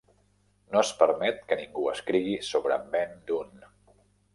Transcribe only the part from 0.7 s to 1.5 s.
No es permet